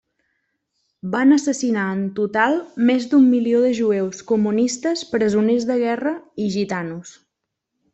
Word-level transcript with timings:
Van 1.15 1.35
assassinar 1.35 1.83
en 1.97 2.01
total 2.21 2.57
més 2.91 3.07
d'un 3.13 3.29
milió 3.35 3.61
de 3.69 3.71
jueus, 3.83 4.25
comunistes, 4.35 5.07
presoners 5.15 5.73
de 5.73 5.81
guerra 5.87 6.19
i 6.49 6.53
gitanos. 6.61 7.19